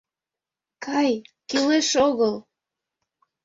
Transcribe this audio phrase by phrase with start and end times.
[0.85, 1.11] Кай,
[1.49, 2.35] кӱлеш огыл...